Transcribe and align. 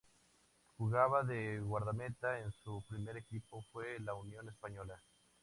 Jugaba 0.77 1.21
de 1.23 1.59
guardameta 1.59 2.39
y 2.39 2.51
su 2.63 2.83
primer 2.89 3.17
equipo 3.17 3.61
fue 3.71 3.99
la 3.99 4.15
Unión 4.15 4.49
Española. 4.49 4.99